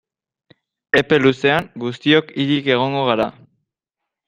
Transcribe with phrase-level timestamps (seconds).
[1.01, 3.31] Epe luzean guztiok hilik egongo gara.